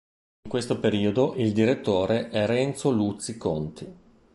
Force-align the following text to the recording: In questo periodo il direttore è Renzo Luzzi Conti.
In 0.45 0.49
questo 0.49 0.79
periodo 0.79 1.35
il 1.35 1.53
direttore 1.53 2.29
è 2.31 2.47
Renzo 2.47 2.89
Luzzi 2.89 3.37
Conti. 3.37 3.85